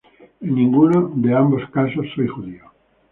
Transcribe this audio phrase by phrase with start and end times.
[0.39, 2.63] En ninguno de ambos casos soy judío.